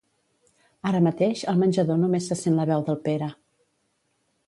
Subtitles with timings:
[0.91, 3.33] Ara mateix al menjador només se sent la veu del Pere.